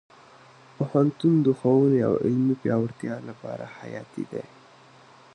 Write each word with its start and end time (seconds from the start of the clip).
پوهنتون 0.75 1.33
د 1.45 1.47
ښوونې 1.59 1.99
او 2.07 2.13
علمي 2.23 2.55
پیاوړتیا 2.61 3.15
لپاره 3.29 3.65
حیاتي 3.77 4.23
دی. 4.31 4.43